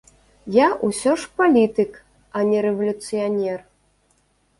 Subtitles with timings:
[0.53, 1.91] Я ўсе ж палітык,
[2.39, 3.59] а не рэвалюцыянер.